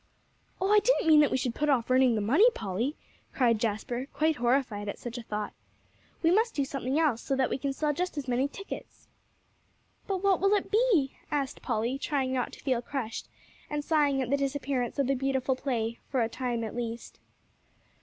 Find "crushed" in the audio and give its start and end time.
12.81-13.29